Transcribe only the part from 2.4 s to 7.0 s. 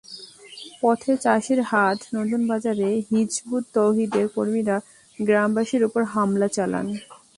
বাজারে হিজবুত তওহিদের কর্মীরা গ্রামবাসীর ওপর হামলা চালান।